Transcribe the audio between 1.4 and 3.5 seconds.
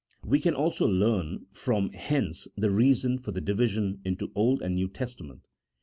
from hence the reason for the